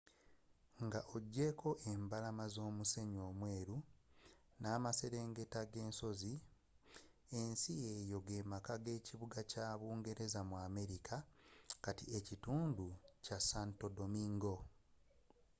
nga 0.85 0.99
ojeeko 1.15 1.69
embalama 1.93 2.45
z'omusenyu 2.53 3.19
omweeru 3.29 3.77
ne'amaserengeta 4.59 5.61
g'esozzi 5.71 6.33
ensi 7.39 7.73
eyo 7.95 8.17
gemakka 8.27 8.75
g'ekibuga 8.85 9.39
ky'abungereza 9.51 10.41
mu 10.49 10.55
america 10.67 11.15
kati 11.85 12.05
ekitundu 12.17 12.85
kya 13.25 13.37
santo 13.49 13.85
domingo 13.97 14.55